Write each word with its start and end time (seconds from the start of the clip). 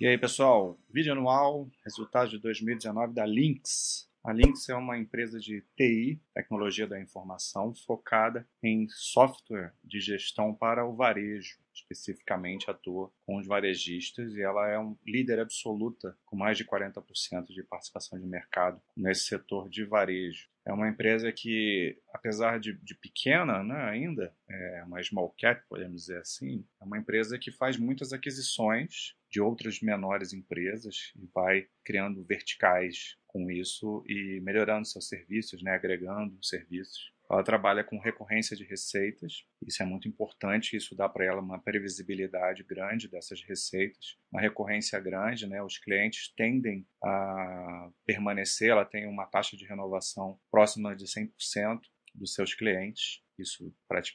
E 0.00 0.08
aí, 0.08 0.18
pessoal, 0.18 0.76
vídeo 0.90 1.12
anual, 1.12 1.70
resultados 1.84 2.32
de 2.32 2.38
2019 2.40 3.14
da 3.14 3.24
Lynx. 3.24 4.10
A 4.24 4.32
Lynx 4.32 4.68
é 4.68 4.74
uma 4.74 4.98
empresa 4.98 5.38
de 5.38 5.62
TI, 5.76 6.20
tecnologia 6.34 6.84
da 6.84 7.00
informação, 7.00 7.72
focada 7.72 8.44
em 8.60 8.88
software 8.88 9.72
de 9.84 10.00
gestão 10.00 10.52
para 10.52 10.84
o 10.84 10.96
varejo. 10.96 11.58
Especificamente 11.72 12.68
atua 12.68 13.12
com 13.24 13.36
os 13.36 13.46
varejistas 13.46 14.34
e 14.34 14.42
ela 14.42 14.68
é 14.68 14.78
um 14.78 14.96
líder 15.06 15.38
absoluta, 15.38 16.16
com 16.26 16.36
mais 16.36 16.58
de 16.58 16.64
40% 16.64 17.46
de 17.52 17.62
participação 17.62 18.18
de 18.18 18.26
mercado 18.26 18.82
nesse 18.96 19.26
setor 19.26 19.68
de 19.68 19.84
varejo. 19.84 20.48
É 20.66 20.72
uma 20.72 20.88
empresa 20.88 21.30
que, 21.30 21.98
apesar 22.12 22.58
de, 22.58 22.72
de 22.72 22.94
pequena 22.94 23.62
né, 23.62 23.84
ainda, 23.84 24.34
é 24.48 24.82
uma 24.86 25.02
small 25.02 25.34
cap, 25.38 25.62
podemos 25.68 26.02
dizer 26.02 26.18
assim, 26.18 26.64
é 26.80 26.84
uma 26.84 26.98
empresa 26.98 27.38
que 27.38 27.52
faz 27.52 27.76
muitas 27.76 28.12
aquisições 28.12 29.14
de 29.34 29.40
outras 29.40 29.80
menores 29.80 30.32
empresas 30.32 31.12
e 31.16 31.26
vai 31.34 31.66
criando 31.84 32.24
verticais 32.24 33.16
com 33.26 33.50
isso 33.50 34.04
e 34.06 34.40
melhorando 34.40 34.86
seus 34.86 35.08
serviços, 35.08 35.60
né, 35.60 35.72
agregando 35.72 36.38
serviços. 36.40 37.12
Ela 37.28 37.42
trabalha 37.42 37.82
com 37.82 37.98
recorrência 37.98 38.56
de 38.56 38.62
receitas, 38.62 39.44
isso 39.66 39.82
é 39.82 39.86
muito 39.86 40.06
importante, 40.06 40.76
isso 40.76 40.94
dá 40.94 41.08
para 41.08 41.24
ela 41.24 41.40
uma 41.40 41.58
previsibilidade 41.58 42.62
grande 42.62 43.08
dessas 43.08 43.42
receitas, 43.42 44.16
uma 44.30 44.40
recorrência 44.40 45.00
grande, 45.00 45.48
né? 45.48 45.60
Os 45.62 45.78
clientes 45.78 46.32
tendem 46.36 46.86
a 47.02 47.90
permanecer, 48.06 48.68
ela 48.68 48.84
tem 48.84 49.08
uma 49.08 49.26
taxa 49.26 49.56
de 49.56 49.66
renovação 49.66 50.38
próxima 50.48 50.94
de 50.94 51.06
100% 51.06 51.80
dos 52.14 52.34
seus 52.34 52.54
clientes 52.54 53.23
isso 53.38 53.72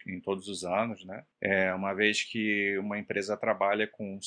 em 0.07 0.19
todos 0.19 0.47
os 0.47 0.63
anos, 0.63 1.03
né? 1.05 1.23
É, 1.41 1.73
uma 1.73 1.93
vez 1.93 2.23
que 2.23 2.77
uma 2.79 2.97
empresa 2.97 3.37
trabalha 3.37 3.87
com 3.87 4.15
um 4.15 4.21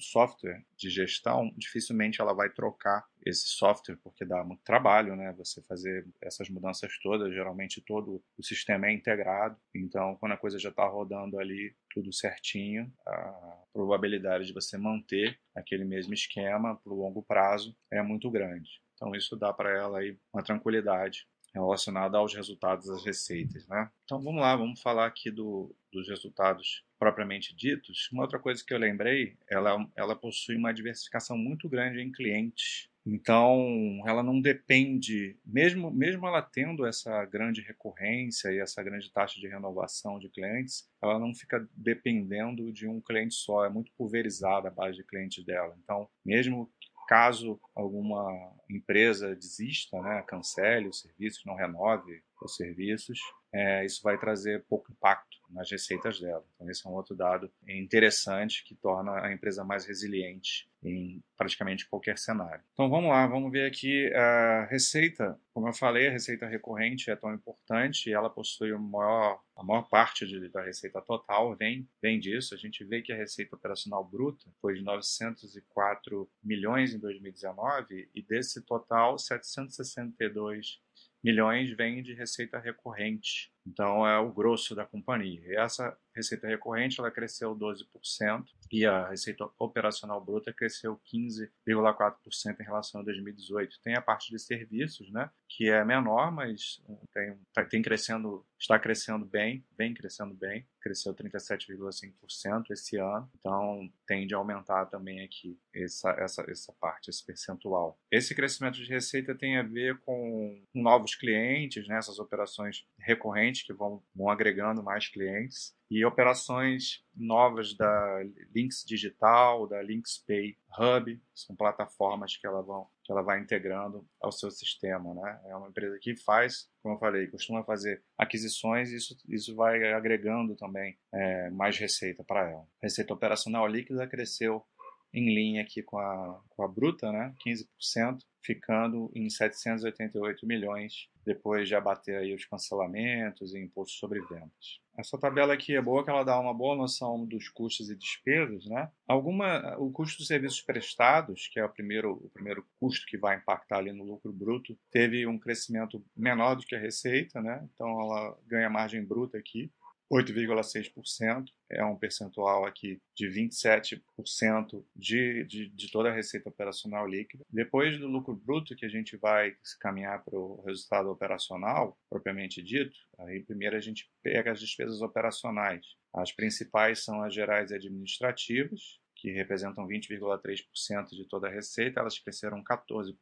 software 0.00 0.64
de 0.76 0.90
gestão, 0.90 1.52
dificilmente 1.56 2.20
ela 2.20 2.32
vai 2.32 2.50
trocar 2.50 3.04
esse 3.24 3.48
software, 3.48 3.98
porque 4.02 4.24
dá 4.24 4.42
muito 4.44 4.62
trabalho, 4.62 5.16
né? 5.16 5.32
Você 5.36 5.62
fazer 5.62 6.06
essas 6.22 6.48
mudanças 6.48 6.98
todas, 7.02 7.32
geralmente 7.32 7.80
todo 7.80 8.22
o 8.36 8.42
sistema 8.42 8.86
é 8.86 8.92
integrado, 8.92 9.58
então 9.74 10.16
quando 10.16 10.32
a 10.32 10.36
coisa 10.36 10.58
já 10.58 10.70
está 10.70 10.86
rodando 10.86 11.38
ali 11.38 11.74
tudo 11.90 12.12
certinho, 12.12 12.92
a 13.06 13.62
probabilidade 13.72 14.46
de 14.46 14.52
você 14.52 14.78
manter 14.78 15.38
aquele 15.54 15.84
mesmo 15.84 16.14
esquema 16.14 16.80
o 16.84 16.94
longo 16.94 17.22
prazo 17.22 17.76
é 17.90 18.02
muito 18.02 18.30
grande. 18.30 18.80
Então 18.94 19.14
isso 19.14 19.36
dá 19.36 19.52
para 19.52 19.70
ela 19.70 19.98
aí 20.00 20.18
uma 20.32 20.42
tranquilidade 20.42 21.26
relacionada 21.54 22.18
aos 22.18 22.34
resultados 22.34 22.86
das 22.86 23.04
receitas. 23.04 23.66
Né? 23.68 23.90
Então 24.04 24.20
vamos 24.20 24.40
lá, 24.40 24.54
vamos 24.56 24.80
falar 24.80 25.06
aqui 25.06 25.30
do, 25.30 25.74
dos 25.92 26.08
resultados 26.08 26.84
propriamente 26.98 27.54
ditos. 27.54 28.08
Uma 28.12 28.22
outra 28.22 28.38
coisa 28.38 28.64
que 28.64 28.74
eu 28.74 28.78
lembrei, 28.78 29.36
ela, 29.48 29.86
ela 29.96 30.16
possui 30.16 30.56
uma 30.56 30.72
diversificação 30.72 31.36
muito 31.36 31.68
grande 31.68 32.00
em 32.00 32.10
clientes. 32.12 32.88
Então, 33.10 34.02
ela 34.06 34.22
não 34.22 34.38
depende, 34.38 35.38
mesmo, 35.42 35.90
mesmo 35.90 36.26
ela 36.26 36.42
tendo 36.42 36.84
essa 36.84 37.24
grande 37.24 37.62
recorrência 37.62 38.52
e 38.52 38.58
essa 38.58 38.82
grande 38.82 39.10
taxa 39.10 39.40
de 39.40 39.48
renovação 39.48 40.18
de 40.18 40.28
clientes, 40.28 40.86
ela 41.00 41.18
não 41.18 41.34
fica 41.34 41.66
dependendo 41.74 42.70
de 42.70 42.86
um 42.86 43.00
cliente 43.00 43.34
só, 43.34 43.64
é 43.64 43.70
muito 43.70 43.90
pulverizada 43.96 44.68
a 44.68 44.70
base 44.70 44.98
de 44.98 45.04
clientes 45.04 45.42
dela. 45.42 45.74
Então, 45.82 46.06
mesmo 46.22 46.70
caso 47.08 47.58
alguma 47.74 48.54
empresa 48.70 49.34
desista, 49.34 50.00
né, 50.02 50.22
cancele 50.28 50.88
os 50.88 51.00
serviços, 51.00 51.42
não 51.46 51.54
renove 51.54 52.22
os 52.42 52.54
serviços, 52.54 53.18
é, 53.50 53.84
isso 53.86 54.02
vai 54.02 54.18
trazer 54.18 54.66
pouco 54.68 54.92
impacto 54.92 55.37
nas 55.50 55.70
receitas 55.70 56.20
dela. 56.20 56.44
Então, 56.54 56.70
esse 56.70 56.86
é 56.86 56.90
um 56.90 56.94
outro 56.94 57.14
dado 57.14 57.50
interessante 57.66 58.64
que 58.64 58.74
torna 58.74 59.24
a 59.24 59.32
empresa 59.32 59.64
mais 59.64 59.84
resiliente 59.86 60.68
em 60.82 61.22
praticamente 61.36 61.88
qualquer 61.88 62.16
cenário. 62.18 62.62
Então, 62.72 62.88
vamos 62.88 63.10
lá, 63.10 63.26
vamos 63.26 63.50
ver 63.50 63.66
aqui 63.66 64.12
a 64.14 64.66
receita. 64.70 65.38
Como 65.52 65.68
eu 65.68 65.72
falei, 65.72 66.08
a 66.08 66.12
receita 66.12 66.46
recorrente 66.46 67.10
é 67.10 67.16
tão 67.16 67.34
importante 67.34 68.12
ela 68.12 68.30
possui 68.30 68.72
maior, 68.72 69.40
a 69.56 69.64
maior 69.64 69.82
parte 69.88 70.26
de, 70.26 70.48
da 70.48 70.62
receita 70.62 71.00
total 71.00 71.56
vem, 71.56 71.88
vem 72.00 72.20
disso. 72.20 72.54
A 72.54 72.58
gente 72.58 72.84
vê 72.84 73.02
que 73.02 73.12
a 73.12 73.16
receita 73.16 73.56
operacional 73.56 74.04
bruta 74.04 74.46
foi 74.60 74.74
de 74.74 74.82
904 74.82 76.30
milhões 76.42 76.94
em 76.94 76.98
2019 76.98 78.08
e 78.14 78.22
desse 78.22 78.62
total, 78.62 79.18
762 79.18 80.80
milhões 81.28 81.70
vem 81.76 82.02
de 82.02 82.14
receita 82.14 82.58
recorrente. 82.58 83.52
Então 83.66 84.06
é 84.06 84.18
o 84.18 84.32
grosso 84.32 84.74
da 84.74 84.86
companhia. 84.86 85.42
E 85.44 85.56
essa 85.56 85.94
receita 86.16 86.46
recorrente 86.46 86.98
ela 86.98 87.10
cresceu 87.10 87.54
12% 87.54 88.46
e 88.72 88.86
a 88.86 89.10
receita 89.10 89.46
operacional 89.58 90.24
bruta 90.24 90.54
cresceu 90.54 90.98
15,4% 91.12 92.58
em 92.58 92.64
relação 92.64 93.02
a 93.02 93.04
2018. 93.04 93.78
Tem 93.82 93.94
a 93.94 94.00
parte 94.00 94.30
de 94.30 94.38
serviços, 94.38 95.12
né, 95.12 95.28
que 95.46 95.68
é 95.68 95.84
menor, 95.84 96.32
mas 96.32 96.82
tem, 97.12 97.38
tá, 97.52 97.62
tem 97.62 97.82
crescendo, 97.82 98.42
está 98.58 98.78
crescendo 98.78 99.26
bem, 99.26 99.62
vem 99.76 99.92
crescendo 99.92 100.34
bem, 100.34 100.66
cresceu 100.80 101.14
37,5% 101.14 102.70
esse 102.70 102.96
ano, 102.96 103.30
então 103.38 103.90
tende 104.06 104.34
a 104.34 104.38
aumentar 104.38 104.86
também 104.86 105.22
aqui 105.22 105.58
essa, 105.74 106.10
essa, 106.18 106.44
essa 106.48 106.72
parte, 106.80 107.10
esse 107.10 107.24
percentual. 107.24 107.98
Esse 108.10 108.34
crescimento 108.34 108.76
de 108.76 108.88
receita 108.88 109.34
tem 109.34 109.56
a 109.56 109.62
ver 109.62 109.98
com 110.00 110.62
novos 110.74 111.14
clientes, 111.14 111.86
né, 111.86 111.98
essas 111.98 112.18
operações 112.18 112.86
recorrentes 112.98 113.62
que 113.62 113.72
vão, 113.72 114.02
vão 114.14 114.28
agregando 114.28 114.82
mais 114.82 115.08
clientes 115.08 115.76
e 115.90 116.04
operações 116.04 117.02
novas 117.16 117.74
da 117.74 118.22
Links 118.54 118.84
Digital, 118.86 119.66
da 119.66 119.82
Links 119.82 120.18
Pay 120.18 120.56
Hub, 120.76 121.20
são 121.34 121.56
plataformas 121.56 122.36
que 122.36 122.46
ela, 122.46 122.62
vão, 122.62 122.86
que 123.04 123.12
ela 123.12 123.22
vai 123.22 123.40
integrando 123.40 124.06
ao 124.20 124.30
seu 124.30 124.50
sistema. 124.50 125.14
Né? 125.14 125.40
É 125.46 125.56
uma 125.56 125.68
empresa 125.68 125.98
que 126.00 126.16
faz, 126.16 126.68
como 126.82 126.94
eu 126.94 126.98
falei, 126.98 127.26
costuma 127.28 127.64
fazer 127.64 128.02
aquisições 128.16 128.90
e 128.90 128.96
isso, 128.96 129.16
isso 129.28 129.54
vai 129.54 129.92
agregando 129.92 130.54
também 130.56 130.98
é, 131.12 131.50
mais 131.50 131.78
receita 131.78 132.22
para 132.24 132.50
ela. 132.50 132.66
Receita 132.82 133.14
operacional 133.14 133.66
líquida 133.66 134.06
cresceu 134.06 134.64
em 135.12 135.34
linha 135.34 135.62
aqui 135.62 135.82
com 135.82 135.98
a, 135.98 136.40
com 136.50 136.62
a 136.62 136.68
bruta, 136.68 137.10
né? 137.10 137.34
15%, 137.46 138.18
ficando 138.42 139.10
em 139.14 139.28
788 139.28 140.46
milhões, 140.46 141.08
depois 141.24 141.68
de 141.68 141.74
abater 141.74 142.16
aí 142.16 142.34
os 142.34 142.44
cancelamentos 142.44 143.54
e 143.54 143.58
impostos 143.58 143.98
sobre 143.98 144.20
vendas. 144.20 144.80
Essa 144.98 145.16
tabela 145.16 145.54
aqui 145.54 145.76
é 145.76 145.80
boa 145.80 146.02
que 146.02 146.10
ela 146.10 146.24
dá 146.24 146.40
uma 146.40 146.52
boa 146.52 146.74
noção 146.74 147.24
dos 147.24 147.48
custos 147.48 147.88
e 147.88 147.96
despesas, 147.96 148.66
né? 148.66 148.90
Alguma, 149.06 149.76
o 149.78 149.92
custo 149.92 150.18
dos 150.18 150.26
serviços 150.26 150.60
prestados, 150.60 151.48
que 151.52 151.60
é 151.60 151.64
o 151.64 151.68
primeiro, 151.68 152.14
o 152.14 152.30
primeiro 152.30 152.66
custo 152.80 153.06
que 153.06 153.16
vai 153.16 153.36
impactar 153.36 153.78
ali 153.78 153.92
no 153.92 154.02
lucro 154.02 154.32
bruto, 154.32 154.76
teve 154.90 155.24
um 155.24 155.38
crescimento 155.38 156.04
menor 156.16 156.56
do 156.56 156.66
que 156.66 156.74
a 156.74 156.80
receita, 156.80 157.40
né? 157.40 157.64
Então 157.72 157.88
ela 158.00 158.36
ganha 158.46 158.68
margem 158.68 159.04
bruta 159.04 159.38
aqui, 159.38 159.70
8,6%, 160.10 161.50
é 161.70 161.84
um 161.84 161.96
percentual 161.96 162.64
aqui 162.64 163.00
de 163.14 163.28
27% 163.28 164.82
de, 164.96 165.44
de, 165.44 165.68
de 165.68 165.90
toda 165.90 166.08
a 166.08 166.14
receita 166.14 166.48
operacional 166.48 167.06
líquida. 167.06 167.44
Depois 167.50 167.98
do 167.98 168.08
lucro 168.08 168.34
bruto, 168.34 168.74
que 168.74 168.86
a 168.86 168.88
gente 168.88 169.16
vai 169.16 169.54
caminhar 169.80 170.24
para 170.24 170.38
o 170.38 170.62
resultado 170.62 171.10
operacional, 171.10 171.98
propriamente 172.08 172.62
dito, 172.62 172.96
aí 173.18 173.42
primeiro 173.42 173.76
a 173.76 173.80
gente 173.80 174.10
pega 174.22 174.52
as 174.52 174.60
despesas 174.60 175.02
operacionais. 175.02 175.84
As 176.14 176.32
principais 176.32 177.04
são 177.04 177.22
as 177.22 177.34
gerais 177.34 177.70
e 177.70 177.74
administrativas, 177.74 178.98
que 179.18 179.32
representam 179.32 179.86
20,3% 179.86 181.08
de 181.10 181.24
toda 181.28 181.48
a 181.48 181.50
receita, 181.50 182.00
elas 182.00 182.18
cresceram 182.18 182.62
14%, 182.62 183.14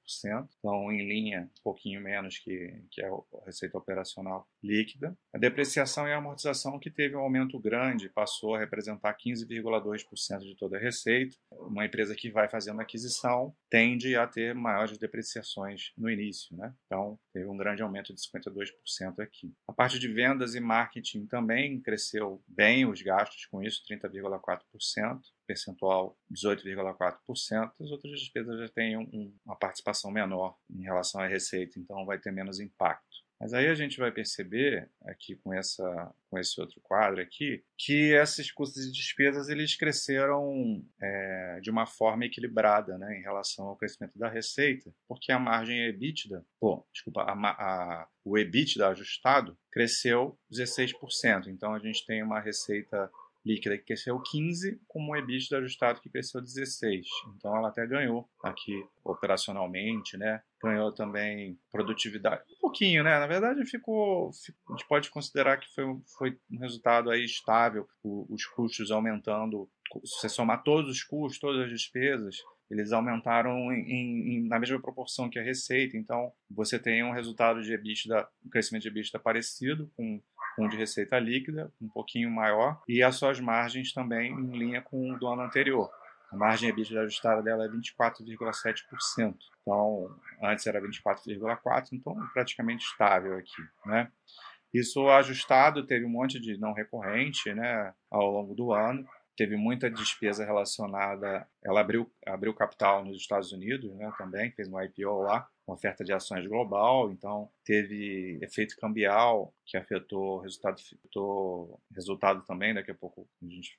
então 0.59 0.93
em 0.93 1.09
linha, 1.09 1.51
um 1.59 1.63
pouquinho 1.63 2.03
menos 2.03 2.39
que, 2.39 2.83
que 2.91 3.03
a 3.03 3.11
receita 3.47 3.79
operacional 3.79 4.47
líquida. 4.63 5.17
A 5.35 5.39
depreciação 5.39 6.07
e 6.07 6.13
a 6.13 6.19
amortização, 6.19 6.79
que 6.79 6.91
teve 6.91 7.17
um 7.17 7.21
aumento 7.21 7.59
grande, 7.59 8.11
passou 8.11 8.55
a 8.55 8.59
representar 8.59 9.17
15,2% 9.17 10.39
de 10.41 10.57
toda 10.57 10.77
a 10.77 10.81
receita. 10.81 11.35
Uma 11.53 11.87
empresa 11.87 12.15
que 12.15 12.31
vai 12.31 12.49
fazendo 12.49 12.81
aquisição 12.81 13.55
tende 13.71 14.17
a 14.17 14.27
ter 14.27 14.55
maiores 14.55 14.99
depreciações 14.99 15.93
no 15.97 16.11
início, 16.11 16.55
né? 16.57 16.75
Então, 16.87 17.19
teve 17.33 17.47
um 17.47 17.57
grande 17.57 17.83
aumento 17.83 18.15
de 18.15 18.21
52% 18.21 19.21
aqui. 19.21 19.55
A 19.67 19.73
parte 19.73 19.99
de 19.99 20.09
vendas 20.09 20.55
e 20.55 20.61
marketing 20.61 21.27
também 21.27 21.81
cresceu 21.81 22.43
bem 22.47 22.85
os 22.87 23.01
gastos 23.01 23.47
com 23.47 23.63
isso, 23.63 23.83
30,4% 23.89 25.21
percentual 25.47 26.19
18,4%, 26.33 27.73
as 27.81 27.91
outras 27.91 28.19
despesas 28.19 28.59
já 28.59 28.69
têm 28.69 28.97
um, 28.97 29.35
uma 29.45 29.57
participação 29.57 30.11
menor 30.11 30.57
em 30.71 30.83
relação 30.83 31.21
à 31.21 31.27
receita, 31.27 31.79
então 31.79 32.05
vai 32.05 32.19
ter 32.19 32.33
menos 32.33 32.61
impacto. 32.61 33.27
Mas 33.39 33.53
aí 33.53 33.67
a 33.67 33.75
gente 33.75 33.99
vai 33.99 34.11
perceber 34.11 34.91
aqui 35.05 35.37
com, 35.37 35.53
essa, 35.53 36.15
com 36.31 36.39
esse 36.39 36.59
outro 36.59 36.81
quadro 36.83 37.21
aqui 37.21 37.63
que 37.77 38.15
esses 38.15 38.51
custos 38.51 38.87
e 38.87 38.93
despesas 38.93 39.49
eles 39.49 39.77
cresceram 39.77 40.83
é, 41.01 41.61
de 41.61 41.71
uma 41.71 41.85
forma 41.87 42.25
equilibrada 42.25 42.97
né, 42.97 43.19
em 43.19 43.23
relação 43.23 43.67
ao 43.67 43.77
crescimento 43.77 44.19
da 44.19 44.29
receita, 44.29 44.91
porque 45.07 45.31
a 45.31 45.39
margem 45.39 45.87
EBITDA, 45.87 46.45
pô, 46.59 46.87
desculpa, 46.93 47.23
a, 47.23 47.33
a, 47.33 48.09
o 48.25 48.39
EBITDA 48.39 48.89
ajustado 48.89 49.57
cresceu 49.71 50.39
16%. 50.51 51.49
Então 51.49 51.75
a 51.75 51.79
gente 51.79 52.07
tem 52.07 52.23
uma 52.23 52.41
receita 52.41 53.11
líquida 53.47 53.79
que 53.79 53.85
cresceu 53.85 54.21
15, 54.21 54.81
com 54.89 55.01
um 55.01 55.15
EBITDA 55.15 55.59
ajustado 55.59 56.01
que 56.01 56.11
cresceu 56.11 56.43
16. 56.43 57.07
Então 57.37 57.57
ela 57.57 57.69
até 57.69 57.87
ganhou 57.87 58.29
aqui 58.43 58.85
operacionalmente, 59.05 60.17
né? 60.17 60.43
Ganhou 60.61 60.91
também 60.91 61.57
produtividade, 61.71 62.43
um 62.57 62.61
pouquinho, 62.61 63.05
né? 63.05 63.19
Na 63.21 63.27
verdade 63.27 63.65
ficou, 63.65 64.31
a 64.69 64.73
gente 64.73 64.89
pode 64.89 65.11
considerar 65.11 65.59
que 65.59 65.73
foi, 65.73 65.85
foi 66.19 66.39
um 66.51 66.59
resultado 66.59 67.09
aí 67.09 67.25
estável, 67.25 67.87
os 68.03 68.45
custos 68.47 68.91
aumentando, 68.91 69.71
se 70.05 70.29
somar 70.29 70.65
todos 70.65 70.91
os 70.91 71.05
custos, 71.05 71.39
todas 71.39 71.63
as 71.63 71.71
despesas, 71.71 72.37
eles 72.71 72.93
aumentaram 72.93 73.73
em, 73.73 74.39
em, 74.39 74.49
na 74.49 74.59
mesma 74.59 74.81
proporção 74.81 75.31
que 75.31 75.39
a 75.39 75.43
receita. 75.43 75.97
Então, 75.97 76.33
você 76.51 76.79
tem 76.79 77.05
um 77.05 77.13
resultado 77.13 77.63
de 77.63 77.73
EBITDA, 77.73 78.29
um 78.45 78.51
crescimento 78.51 78.83
de 78.83 78.89
EBITDA 78.89 79.19
parecido 79.19 79.91
com 79.97 80.21
com 80.57 80.67
de 80.67 80.77
receita 80.77 81.19
líquida, 81.19 81.71
um 81.81 81.87
pouquinho 81.87 82.31
maior, 82.31 82.81
e 82.89 83.03
as 83.03 83.17
suas 83.17 83.39
margens 83.39 83.93
também 83.93 84.33
em 84.33 84.57
linha 84.57 84.81
com 84.81 85.13
o 85.13 85.19
do 85.19 85.29
ano 85.29 85.43
anterior. 85.43 85.91
A 86.33 86.37
margem 86.37 86.71
EBITDA 86.71 87.03
ajustada 87.03 87.43
dela 87.43 87.67
é 87.67 87.69
24,7%. 87.69 89.37
Então, 89.61 90.17
antes 90.43 90.67
era 90.67 90.81
24,4%, 90.81 91.89
então 91.93 92.17
praticamente 92.33 92.87
estável 92.87 93.37
aqui, 93.37 93.63
né? 93.85 94.11
Isso 94.73 95.09
ajustado 95.09 95.87
teve 95.87 96.05
um 96.05 96.11
monte 96.11 96.41
de 96.41 96.59
não 96.59 96.73
recorrente, 96.73 97.53
né, 97.55 97.95
ao 98.11 98.31
longo 98.31 98.55
do 98.55 98.73
ano 98.73 99.07
teve 99.37 99.57
muita 99.57 99.91
despesa 99.91 100.45
relacionada. 100.45 101.47
Ela 101.63 101.81
abriu, 101.81 102.11
abriu 102.27 102.55
capital 102.55 103.05
nos 103.05 103.19
Estados 103.19 103.53
Unidos 103.53 103.95
né, 103.95 104.13
também, 104.19 104.51
fez 104.53 104.69
um 104.69 104.81
IPO 104.81 105.23
lá, 105.23 105.49
uma 105.67 105.75
oferta 105.75 106.05
de 106.05 106.13
ações 106.13 106.47
global, 106.47 107.11
então 107.11 107.51
teve 107.67 108.39
efeito 108.41 108.77
cambial 108.77 109.53
que 109.67 109.77
afetou 109.77 110.37
o 110.37 110.39
resultado, 110.39 110.81
afetou 110.81 111.83
resultado 111.93 112.45
também, 112.47 112.73
daqui 112.73 112.93
a 112.93 112.95
pouco 112.95 113.29
a 113.43 113.47
gente 113.47 113.77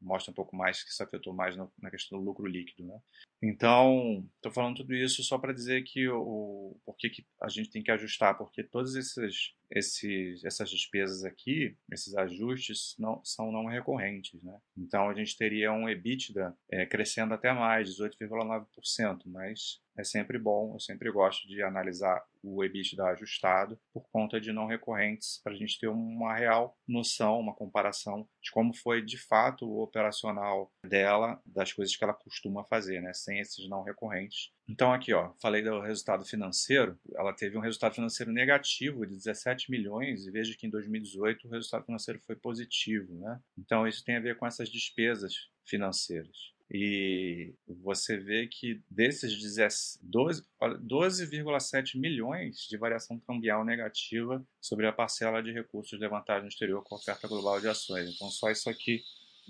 mostra 0.00 0.32
um 0.32 0.34
pouco 0.34 0.56
mais 0.56 0.82
que 0.82 0.90
isso 0.90 1.02
afetou 1.02 1.34
mais 1.34 1.54
na 1.56 1.90
questão 1.90 2.18
do 2.18 2.24
lucro 2.24 2.46
líquido. 2.46 2.88
Né? 2.88 2.98
Então, 3.42 4.26
estou 4.36 4.50
falando 4.50 4.76
tudo 4.76 4.94
isso 4.94 5.22
só 5.22 5.38
para 5.38 5.52
dizer 5.52 5.82
que 5.82 6.08
o, 6.08 6.74
por 6.86 6.96
que, 6.96 7.12
a 7.42 7.48
gente 7.50 7.70
tem 7.70 7.82
que 7.82 7.90
ajustar, 7.90 8.38
porque 8.38 8.64
todas 8.64 8.94
esses, 8.94 9.54
esses, 9.70 10.42
essas 10.42 10.70
despesas 10.70 11.22
aqui, 11.22 11.76
esses 11.92 12.16
ajustes, 12.16 12.94
não, 12.98 13.22
são 13.22 13.52
não 13.52 13.66
recorrentes. 13.66 14.42
Né? 14.42 14.58
Então, 14.78 15.10
a 15.10 15.14
gente 15.14 15.36
teria 15.36 15.70
um 15.72 15.86
EBITDA 15.86 16.56
é, 16.70 16.86
crescendo 16.86 17.34
até 17.34 17.52
mais, 17.52 17.90
18,9%, 17.90 19.22
mas 19.26 19.82
é 19.98 20.04
sempre 20.04 20.38
bom, 20.38 20.74
eu 20.74 20.80
sempre 20.80 21.10
gosto 21.10 21.46
de 21.46 21.62
analisar 21.62 22.22
o 22.46 22.64
EBITDA 22.64 23.04
ajustado 23.06 23.78
por 23.92 24.08
conta 24.10 24.40
de 24.40 24.52
não 24.52 24.66
recorrentes, 24.66 25.40
para 25.42 25.52
a 25.52 25.56
gente 25.56 25.78
ter 25.78 25.88
uma 25.88 26.34
real 26.34 26.76
noção, 26.86 27.40
uma 27.40 27.54
comparação 27.54 28.28
de 28.42 28.50
como 28.50 28.74
foi 28.74 29.02
de 29.02 29.18
fato 29.18 29.66
o 29.66 29.82
operacional 29.82 30.72
dela, 30.84 31.40
das 31.44 31.72
coisas 31.72 31.96
que 31.96 32.04
ela 32.04 32.14
costuma 32.14 32.64
fazer, 32.64 33.00
né, 33.00 33.12
sem 33.12 33.40
esses 33.40 33.68
não 33.68 33.82
recorrentes. 33.82 34.52
Então 34.68 34.92
aqui, 34.92 35.12
ó, 35.12 35.32
falei 35.40 35.62
do 35.62 35.80
resultado 35.80 36.24
financeiro, 36.24 36.98
ela 37.14 37.32
teve 37.32 37.56
um 37.56 37.60
resultado 37.60 37.94
financeiro 37.94 38.32
negativo 38.32 39.06
de 39.06 39.14
17 39.14 39.70
milhões 39.70 40.26
e 40.26 40.30
veja 40.30 40.56
que 40.56 40.66
em 40.66 40.70
2018 40.70 41.46
o 41.46 41.50
resultado 41.50 41.84
financeiro 41.84 42.20
foi 42.20 42.36
positivo, 42.36 43.14
né? 43.14 43.40
Então 43.56 43.86
isso 43.86 44.04
tem 44.04 44.16
a 44.16 44.20
ver 44.20 44.36
com 44.36 44.46
essas 44.46 44.68
despesas 44.68 45.48
financeiras. 45.64 46.55
E 46.70 47.54
você 47.68 48.16
vê 48.16 48.48
que 48.48 48.82
desses 48.90 49.32
12,7 49.32 50.78
12, 50.80 51.98
milhões 51.98 52.66
de 52.68 52.76
variação 52.76 53.20
cambial 53.20 53.64
negativa 53.64 54.44
sobre 54.60 54.86
a 54.86 54.92
parcela 54.92 55.42
de 55.42 55.52
recursos 55.52 55.98
levantados 55.98 56.42
no 56.42 56.48
exterior 56.48 56.82
com 56.82 56.96
oferta 56.96 57.28
global 57.28 57.60
de 57.60 57.68
ações. 57.68 58.14
Então, 58.14 58.28
só 58.30 58.50
isso 58.50 58.68
aqui 58.68 59.02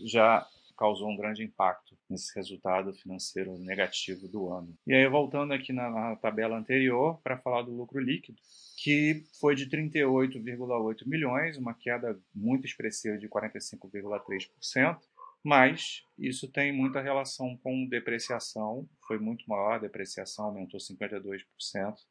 já 0.05 0.47
causou 0.77 1.09
um 1.09 1.17
grande 1.17 1.43
impacto 1.43 1.97
nesse 2.09 2.35
resultado 2.37 2.93
financeiro 2.95 3.59
negativo 3.59 4.29
do 4.29 4.53
ano. 4.53 4.77
E 4.87 4.95
aí, 4.95 5.09
voltando 5.09 5.55
aqui 5.55 5.73
na, 5.73 5.91
na 5.91 6.17
tabela 6.17 6.57
anterior, 6.57 7.19
para 7.23 7.39
falar 7.39 7.63
do 7.63 7.75
lucro 7.75 7.99
líquido, 7.99 8.39
que 8.77 9.25
foi 9.41 9.55
de 9.55 9.67
38,8 9.69 11.07
milhões, 11.07 11.57
uma 11.57 11.73
queda 11.73 12.19
muito 12.35 12.67
expressiva 12.67 13.17
de 13.17 13.29
45,3%. 13.29 14.99
Mas 15.47 16.03
isso 16.19 16.49
tem 16.49 16.73
muita 16.73 17.01
relação 17.01 17.57
com 17.59 17.87
depreciação, 17.87 18.85
foi 19.07 19.17
muito 19.17 19.49
maior, 19.49 19.75
a 19.75 19.79
depreciação 19.79 20.47
aumentou 20.47 20.81
52%, 20.81 21.45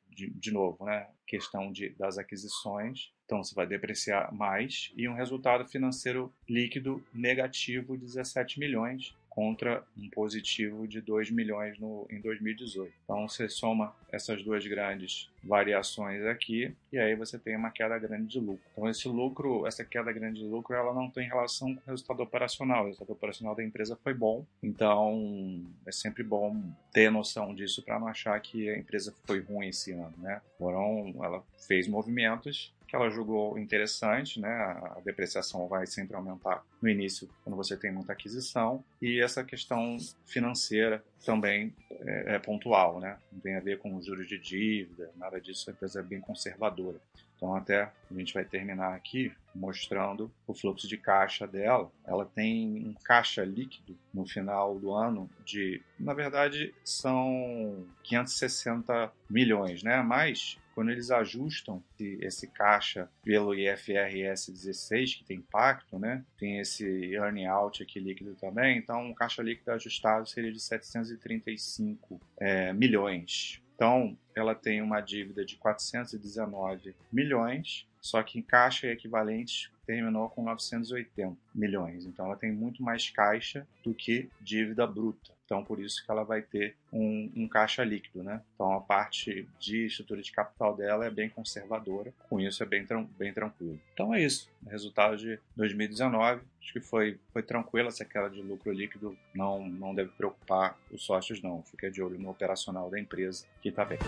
de, 0.09 0.29
de 0.29 0.53
novo, 0.53 0.85
né? 0.85 1.09
questão 1.27 1.69
de, 1.69 1.89
das 1.95 2.17
aquisições, 2.17 3.11
então 3.25 3.43
você 3.43 3.53
vai 3.53 3.67
depreciar 3.67 4.31
mais, 4.31 4.93
e 4.95 5.09
um 5.09 5.13
resultado 5.13 5.67
financeiro 5.67 6.33
líquido 6.47 7.05
negativo 7.13 7.97
de 7.97 8.05
17 8.05 8.57
milhões, 8.57 9.13
contra 9.35 9.83
um 9.97 10.09
positivo 10.09 10.87
de 10.87 11.01
2 11.01 11.29
milhões 11.29 11.77
no, 11.77 12.07
em 12.09 12.21
2018. 12.21 12.91
Então 13.03 13.27
você 13.27 13.49
soma 13.49 13.93
essas 14.09 14.41
duas 14.41 14.65
grandes 14.65 15.29
variações 15.43 16.23
aqui 16.25 16.73
e 16.91 16.97
aí 16.97 17.15
você 17.15 17.37
tem 17.37 17.55
uma 17.57 17.69
queda 17.69 17.99
grande 17.99 18.27
de 18.27 18.39
lucro. 18.39 18.63
Então 18.71 18.89
esse 18.89 19.07
lucro, 19.09 19.67
essa 19.67 19.83
queda 19.83 20.11
grande 20.13 20.39
de 20.39 20.47
lucro, 20.47 20.73
ela 20.73 20.93
não 20.93 21.09
tem 21.09 21.27
relação 21.27 21.75
com 21.75 21.81
o 21.81 21.91
resultado 21.91 22.23
operacional. 22.23 22.83
O 22.83 22.87
resultado 22.87 23.11
operacional 23.11 23.53
da 23.53 23.63
empresa 23.63 23.97
foi 24.01 24.13
bom, 24.13 24.45
então 24.63 25.61
é 25.85 25.91
sempre 25.91 26.23
bom 26.23 26.57
ter 26.93 27.11
noção 27.11 27.53
disso 27.53 27.83
para 27.83 27.99
não 27.99 28.07
achar 28.07 28.39
que 28.39 28.69
a 28.69 28.77
empresa 28.77 29.13
foi 29.25 29.41
ruim 29.41 29.67
esse 29.67 29.91
ano, 29.91 30.13
né? 30.17 30.41
Foram, 30.57 31.13
ela 31.21 31.43
fez 31.67 31.87
movimentos 31.87 32.73
que 32.87 32.95
ela 32.95 33.09
julgou 33.09 33.57
interessante, 33.57 34.39
né? 34.39 34.49
A 34.49 35.01
depreciação 35.03 35.67
vai 35.67 35.85
sempre 35.85 36.15
aumentar 36.15 36.63
no 36.81 36.89
início 36.89 37.27
quando 37.43 37.55
você 37.55 37.75
tem 37.75 37.91
muita 37.91 38.13
aquisição 38.13 38.83
e 39.01 39.19
essa 39.19 39.43
questão 39.43 39.97
financeira 40.25 41.03
também 41.25 41.73
é, 41.91 42.35
é 42.35 42.39
pontual, 42.39 42.99
né? 42.99 43.17
Não 43.31 43.39
tem 43.39 43.55
a 43.55 43.59
ver 43.59 43.79
com 43.79 43.95
os 43.95 44.05
juros 44.05 44.27
de 44.27 44.37
dívida, 44.37 45.11
nada 45.15 45.39
disso. 45.41 45.69
A 45.69 45.73
empresa 45.73 45.99
é 45.99 46.03
bem 46.03 46.21
conservadora. 46.21 46.99
Então, 47.35 47.55
até 47.55 47.81
a 47.83 48.13
gente 48.13 48.33
vai 48.33 48.45
terminar 48.45 48.95
aqui 48.95 49.31
mostrando 49.53 50.31
o 50.47 50.53
fluxo 50.53 50.87
de 50.87 50.97
caixa 50.97 51.45
dela. 51.45 51.91
Ela 52.05 52.25
tem 52.25 52.87
um 52.87 52.93
caixa 53.03 53.43
líquido 53.43 53.97
no 54.13 54.25
final 54.25 54.79
do 54.79 54.93
ano 54.93 55.29
de, 55.43 55.81
na 55.99 56.13
verdade, 56.13 56.73
são 56.83 57.85
560 58.03 59.11
milhões, 59.29 59.83
né? 59.83 60.01
Mas 60.01 60.57
quando 60.75 60.91
eles 60.91 61.09
ajustam 61.09 61.81
esse 61.97 62.47
caixa 62.47 63.09
pelo 63.23 63.55
IFRS 63.55 64.51
16, 64.51 65.15
que 65.15 65.23
tem 65.23 65.37
impacto, 65.37 65.97
né? 65.97 66.23
Tem 66.37 66.59
esse 66.59 66.85
earning 67.13 67.45
out 67.45 67.81
aqui 67.81 67.97
líquido 67.99 68.35
também, 68.35 68.77
então 68.77 69.09
o 69.09 69.15
caixa 69.15 69.41
líquido 69.41 69.71
ajustado 69.71 70.27
seria 70.27 70.51
de 70.51 70.59
735 70.59 72.19
é, 72.37 72.73
milhões. 72.73 73.61
Então, 73.73 74.17
ela 74.35 74.53
tem 74.53 74.81
uma 74.81 75.01
dívida 75.01 75.45
de 75.45 75.55
419 75.55 76.95
milhões, 77.11 77.87
só 78.01 78.21
que 78.21 78.37
em 78.37 78.41
caixa 78.41 78.87
equivalente 78.87 79.71
terminou 79.85 80.29
com 80.29 80.43
980 80.43 81.35
milhões. 81.53 82.05
Então, 82.05 82.25
ela 82.25 82.35
tem 82.35 82.51
muito 82.51 82.83
mais 82.83 83.09
caixa 83.09 83.65
do 83.83 83.93
que 83.93 84.29
dívida 84.41 84.85
bruta. 84.85 85.35
Então, 85.45 85.63
por 85.63 85.79
isso 85.79 86.03
que 86.03 86.09
ela 86.09 86.23
vai 86.23 86.41
ter 86.41 86.75
um, 86.91 87.31
um, 87.35 87.47
caixa 87.47 87.83
líquido, 87.83 88.23
né? 88.23 88.41
Então, 88.55 88.73
a 88.73 88.81
parte 88.81 89.47
de 89.59 89.85
estrutura 89.85 90.21
de 90.21 90.31
capital 90.31 90.75
dela 90.75 91.05
é 91.05 91.09
bem 91.11 91.29
conservadora. 91.29 92.11
Com 92.27 92.39
isso, 92.39 92.63
é 92.63 92.65
bem, 92.65 92.85
bem 93.17 93.31
tranquilo. 93.31 93.79
Então, 93.93 94.13
é 94.13 94.23
isso. 94.23 94.49
Resultado 94.67 95.15
de 95.17 95.39
2019, 95.55 96.41
acho 96.59 96.73
que 96.73 96.79
foi, 96.79 97.19
foi 97.31 97.43
tranquilo. 97.43 97.89
Essa 97.89 98.03
queda 98.03 98.27
de 98.27 98.41
lucro 98.41 98.71
líquido 98.71 99.15
não, 99.35 99.67
não 99.69 99.93
deve 99.93 100.09
preocupar 100.11 100.75
os 100.91 101.03
sócios, 101.03 101.41
não. 101.43 101.61
Fica 101.61 101.91
de 101.91 102.01
olho 102.01 102.17
no 102.17 102.31
operacional 102.31 102.89
da 102.89 102.99
empresa, 102.99 103.45
que 103.61 103.69
está 103.69 103.85
bem. 103.85 103.99